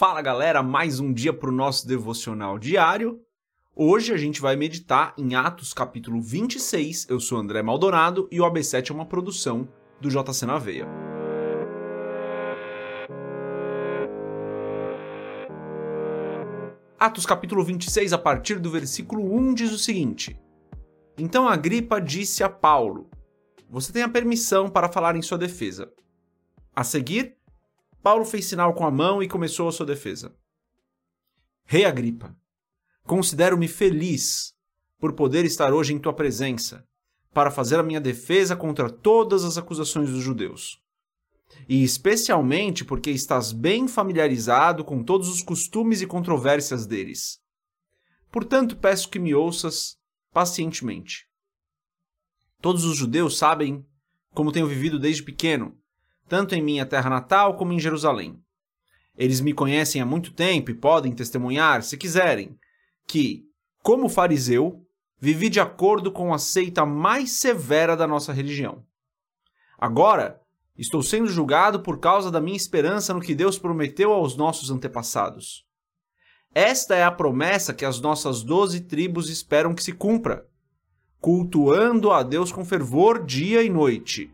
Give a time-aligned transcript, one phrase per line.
[0.00, 3.20] Fala galera, mais um dia para o nosso devocional diário.
[3.76, 7.06] Hoje a gente vai meditar em Atos capítulo 26.
[7.10, 9.68] Eu sou André Maldonado e o AB7 é uma produção
[10.00, 10.86] do JC na Veia.
[16.98, 20.40] Atos capítulo 26, a partir do versículo 1, diz o seguinte:
[21.18, 23.10] Então Agripa disse a Paulo:
[23.68, 25.92] Você tem a permissão para falar em sua defesa.
[26.74, 27.36] A seguir,
[28.02, 30.34] Paulo fez sinal com a mão e começou a sua defesa.
[31.66, 32.34] Rei Agripa,
[33.04, 34.54] considero-me feliz
[34.98, 36.86] por poder estar hoje em tua presença
[37.32, 40.82] para fazer a minha defesa contra todas as acusações dos judeus.
[41.68, 47.38] E especialmente porque estás bem familiarizado com todos os costumes e controvérsias deles.
[48.30, 49.96] Portanto, peço que me ouças
[50.32, 51.26] pacientemente.
[52.60, 53.84] Todos os judeus sabem
[54.32, 55.79] como tenho vivido desde pequeno
[56.30, 58.40] tanto em minha terra natal como em Jerusalém.
[59.18, 62.56] Eles me conhecem há muito tempo e podem testemunhar, se quiserem,
[63.04, 63.42] que,
[63.82, 64.86] como fariseu,
[65.18, 68.84] vivi de acordo com a seita mais severa da nossa religião.
[69.76, 70.40] Agora,
[70.78, 75.66] estou sendo julgado por causa da minha esperança no que Deus prometeu aos nossos antepassados.
[76.54, 80.46] Esta é a promessa que as nossas doze tribos esperam que se cumpra,
[81.20, 84.32] cultuando a Deus com fervor dia e noite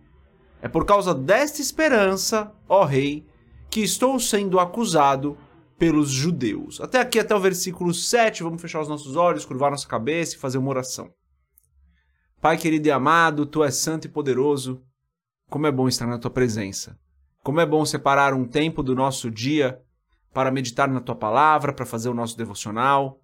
[0.67, 3.25] é por causa desta esperança, ó rei,
[3.71, 5.39] que estou sendo acusado
[5.79, 6.81] pelos judeus.
[6.81, 10.39] Até aqui, até o versículo 7, vamos fechar os nossos olhos, curvar nossa cabeça e
[10.41, 11.09] fazer uma oração.
[12.41, 14.83] Pai querido e amado, tu és santo e poderoso.
[15.49, 16.99] Como é bom estar na tua presença.
[17.45, 19.81] Como é bom separar um tempo do nosso dia
[20.35, 23.21] para meditar na tua palavra, para fazer o nosso devocional,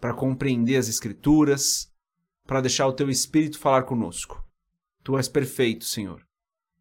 [0.00, 1.88] para compreender as escrituras,
[2.46, 4.40] para deixar o teu espírito falar conosco.
[5.02, 6.24] Tu és perfeito, Senhor.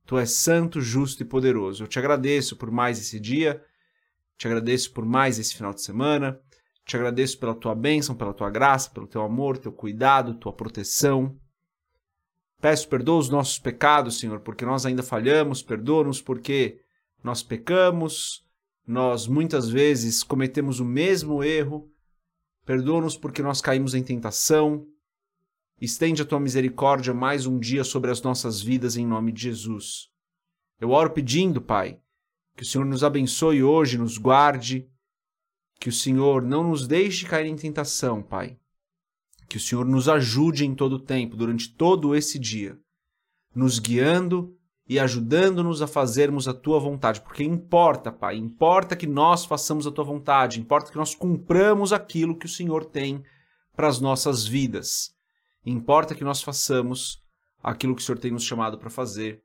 [0.05, 1.83] Tu és santo, justo e poderoso.
[1.83, 3.63] Eu te agradeço por mais esse dia,
[4.37, 6.39] te agradeço por mais esse final de semana,
[6.85, 11.37] te agradeço pela tua bênção, pela tua graça, pelo teu amor, teu cuidado, tua proteção.
[12.59, 16.81] Peço perdoa os nossos pecados, Senhor, porque nós ainda falhamos, perdoa-nos porque
[17.23, 18.45] nós pecamos,
[18.85, 21.89] nós muitas vezes cometemos o mesmo erro,
[22.65, 24.85] perdoa-nos porque nós caímos em tentação,
[25.83, 30.07] Estende a tua misericórdia mais um dia sobre as nossas vidas em nome de Jesus.
[30.79, 31.99] Eu oro pedindo, Pai,
[32.55, 34.89] que o Senhor nos abençoe hoje, nos guarde,
[35.81, 38.57] que o Senhor não nos deixe cair em tentação, Pai.
[39.49, 42.79] Que o Senhor nos ajude em todo o tempo, durante todo esse dia,
[43.53, 44.57] nos guiando
[44.87, 49.91] e ajudando-nos a fazermos a tua vontade, porque importa, Pai, importa que nós façamos a
[49.91, 53.21] tua vontade, importa que nós cumpramos aquilo que o Senhor tem
[53.75, 55.13] para as nossas vidas.
[55.65, 57.21] Importa que nós façamos
[57.61, 59.41] aquilo que o Senhor tem nos chamado para fazer.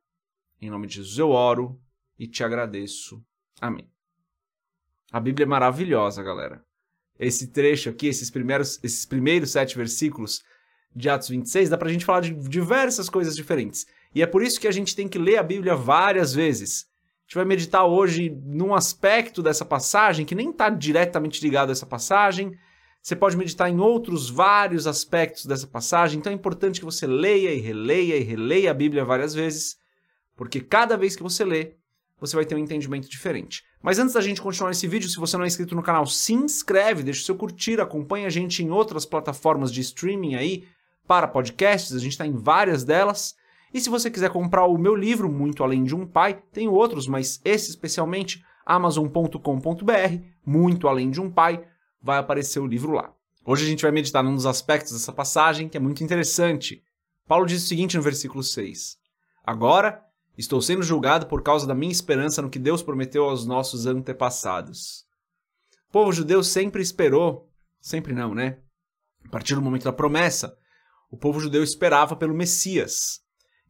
[0.60, 1.80] Em nome de Jesus eu oro
[2.18, 3.22] e te agradeço.
[3.60, 3.88] Amém.
[5.12, 6.64] A Bíblia é maravilhosa, galera.
[7.18, 10.42] Esse trecho aqui, esses primeiros, esses primeiros sete versículos
[10.94, 13.86] de Atos 26, dá para a gente falar de diversas coisas diferentes.
[14.14, 16.86] E é por isso que a gente tem que ler a Bíblia várias vezes.
[16.86, 21.72] A gente vai meditar hoje num aspecto dessa passagem que nem está diretamente ligado a
[21.72, 22.56] essa passagem,
[23.02, 27.54] você pode meditar em outros vários aspectos dessa passagem, então é importante que você leia
[27.54, 29.76] e releia e releia a Bíblia várias vezes,
[30.36, 31.74] porque cada vez que você lê,
[32.20, 33.62] você vai ter um entendimento diferente.
[33.80, 36.32] Mas antes da gente continuar esse vídeo, se você não é inscrito no canal, se
[36.32, 40.64] inscreve, deixa o seu curtir, acompanha a gente em outras plataformas de streaming aí
[41.06, 43.34] para podcasts, a gente está em várias delas.
[43.72, 47.06] E se você quiser comprar o meu livro, Muito Além de um Pai, tem outros,
[47.06, 51.64] mas esse especialmente, amazon.com.br, Muito Além de um Pai,
[52.00, 53.12] vai aparecer o livro lá.
[53.44, 56.82] Hoje a gente vai meditar num dos aspectos dessa passagem que é muito interessante.
[57.26, 58.98] Paulo diz o seguinte no versículo 6:
[59.44, 60.04] Agora
[60.36, 65.06] estou sendo julgado por causa da minha esperança no que Deus prometeu aos nossos antepassados.
[65.88, 67.50] O povo judeu sempre esperou,
[67.80, 68.58] sempre não, né?
[69.24, 70.56] A partir do momento da promessa,
[71.10, 73.20] o povo judeu esperava pelo Messias,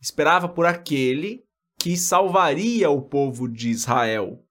[0.01, 1.45] esperava por aquele
[1.79, 4.45] que salvaria o povo de Israel.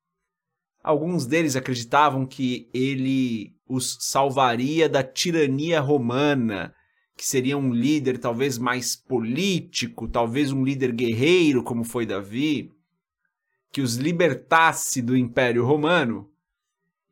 [0.81, 6.73] Alguns deles acreditavam que ele os salvaria da tirania romana,
[7.15, 12.71] que seria um líder talvez mais político, talvez um líder guerreiro, como foi Davi,
[13.71, 16.31] que os libertasse do Império Romano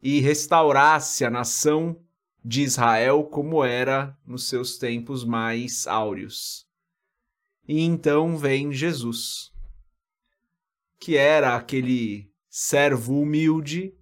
[0.01, 1.99] e restaurasse a nação
[2.43, 6.67] de Israel como era nos seus tempos mais áureos.
[7.67, 9.51] E então vem Jesus,
[10.99, 13.95] que era aquele servo humilde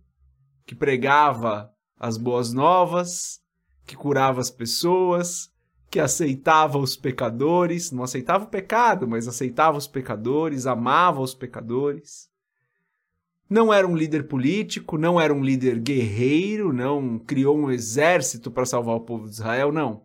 [0.65, 1.72] que pregava
[2.03, 3.39] as boas novas,
[3.85, 5.49] que curava as pessoas,
[5.89, 12.27] que aceitava os pecadores, não aceitava o pecado, mas aceitava os pecadores, amava os pecadores.
[13.49, 18.65] Não era um líder político, não era um líder guerreiro, não criou um exército para
[18.65, 20.03] salvar o povo de Israel, não.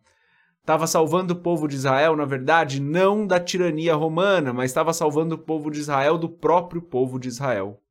[0.61, 5.35] Estava salvando o povo de Israel, na verdade, não da tirania romana, mas estava salvando
[5.35, 7.83] o povo de Israel do próprio povo de Israel.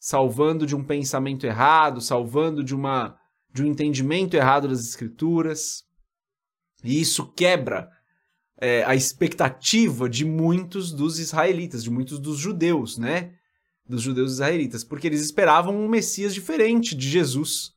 [0.00, 3.16] Salvando de um pensamento errado, salvando de uma
[3.52, 5.84] de um entendimento errado das escrituras.
[6.82, 7.90] E isso quebra
[8.56, 13.34] é, a expectativa de muitos dos israelitas, de muitos dos judeus, né?
[13.86, 17.72] Dos judeus israelitas, porque eles esperavam um Messias diferente de Jesus.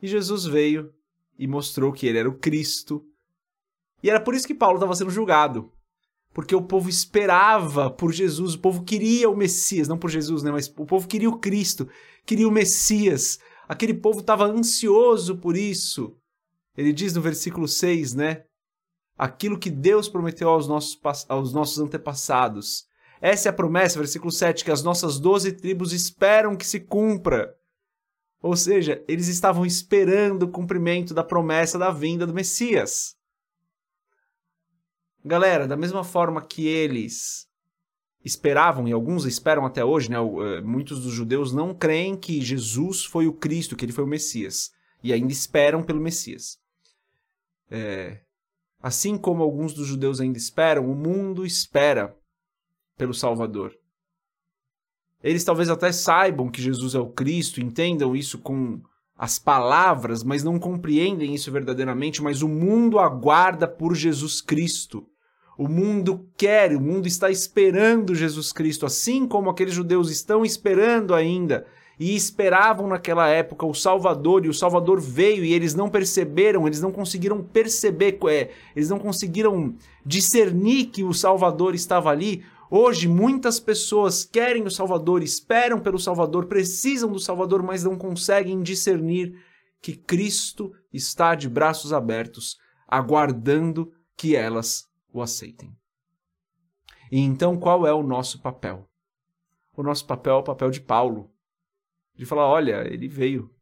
[0.00, 0.92] E Jesus veio
[1.38, 3.04] e mostrou que ele era o Cristo.
[4.02, 5.72] E era por isso que Paulo estava sendo julgado.
[6.34, 10.50] Porque o povo esperava por Jesus, o povo queria o Messias, não por Jesus, né?
[10.50, 11.88] Mas o povo queria o Cristo,
[12.26, 13.38] queria o Messias.
[13.68, 16.16] Aquele povo estava ansioso por isso.
[16.76, 18.42] Ele diz no versículo 6, né?
[19.16, 20.98] Aquilo que Deus prometeu aos nossos,
[21.28, 22.84] aos nossos antepassados.
[23.20, 27.54] Essa é a promessa, versículo 7, que as nossas doze tribos esperam que se cumpra.
[28.42, 33.14] Ou seja, eles estavam esperando o cumprimento da promessa da vinda do Messias.
[35.24, 37.48] Galera, da mesma forma que eles
[38.24, 40.16] esperavam, e alguns esperam até hoje, né?
[40.18, 44.08] Eh, muitos dos judeus não creem que Jesus foi o Cristo, que ele foi o
[44.08, 44.70] Messias.
[45.02, 46.58] E ainda esperam pelo Messias.
[47.70, 48.20] É,
[48.82, 52.16] assim como alguns dos judeus ainda esperam, o mundo espera
[52.96, 53.74] pelo Salvador.
[55.22, 58.82] Eles talvez até saibam que Jesus é o Cristo, entendam isso com
[59.16, 62.22] as palavras, mas não compreendem isso verdadeiramente.
[62.22, 65.08] Mas o mundo aguarda por Jesus Cristo.
[65.56, 71.14] O mundo quer, o mundo está esperando Jesus Cristo, assim como aqueles judeus estão esperando
[71.14, 71.66] ainda
[71.98, 76.80] e esperavam naquela época o Salvador, e o Salvador veio e eles não perceberam, eles
[76.80, 79.74] não conseguiram perceber, é, eles não conseguiram
[80.04, 82.44] discernir que o Salvador estava ali.
[82.70, 88.60] Hoje, muitas pessoas querem o Salvador, esperam pelo Salvador, precisam do Salvador, mas não conseguem
[88.62, 89.34] discernir
[89.80, 92.56] que Cristo está de braços abertos,
[92.88, 95.74] aguardando que elas o aceitem.
[97.10, 98.90] E então qual é o nosso papel?
[99.76, 101.32] O nosso papel é o papel de Paulo,
[102.16, 103.54] de falar: olha, ele veio,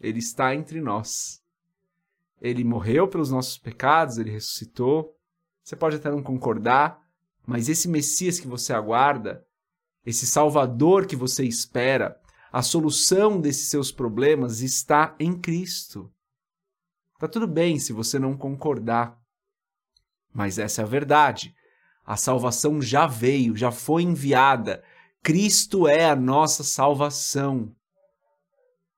[0.00, 1.44] ele está entre nós.
[2.40, 5.16] Ele morreu pelos nossos pecados, ele ressuscitou.
[5.62, 7.02] Você pode até não concordar,
[7.44, 9.44] mas esse Messias que você aguarda,
[10.04, 12.20] esse Salvador que você espera,
[12.52, 16.12] a solução desses seus problemas está em Cristo.
[17.18, 19.18] Tá tudo bem se você não concordar,
[20.36, 21.54] mas essa é a verdade.
[22.04, 24.84] A salvação já veio, já foi enviada.
[25.22, 27.74] Cristo é a nossa salvação.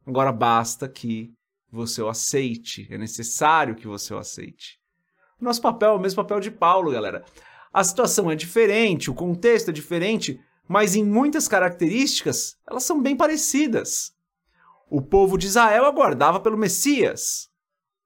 [0.05, 1.33] Agora basta que
[1.71, 2.89] você o aceite.
[2.91, 4.81] É necessário que você o aceite.
[5.41, 7.25] O nosso papel é o mesmo papel de Paulo, galera.
[7.73, 13.17] A situação é diferente, o contexto é diferente, mas em muitas características elas são bem
[13.17, 14.13] parecidas.
[14.91, 17.49] O povo de Israel aguardava pelo Messias.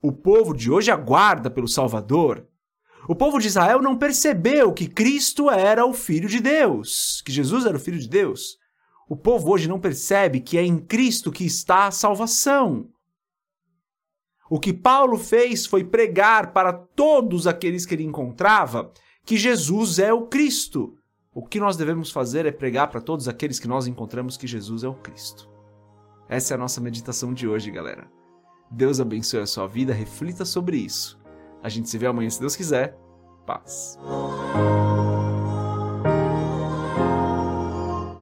[0.03, 2.47] O povo de hoje aguarda pelo Salvador.
[3.09, 7.67] O povo de Israel não percebeu que Cristo era o Filho de Deus, que Jesus
[7.67, 8.59] era o Filho de Deus.
[9.09, 12.89] O povo hoje não percebe que é em Cristo que está a salvação.
[14.49, 18.93] O que Paulo fez foi pregar para todos aqueles que ele encontrava
[19.25, 20.97] que Jesus é o Cristo.
[21.35, 24.85] O que nós devemos fazer é pregar para todos aqueles que nós encontramos que Jesus
[24.85, 25.51] é o Cristo.
[26.29, 28.09] Essa é a nossa meditação de hoje, galera.
[28.71, 31.21] Deus abençoe a sua vida, reflita sobre isso
[31.63, 32.99] a gente se vê amanhã, se Deus quiser.
[33.47, 33.99] Paz.